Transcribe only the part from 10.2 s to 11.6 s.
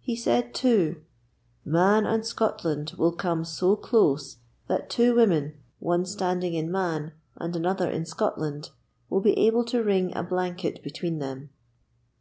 blanket between them.'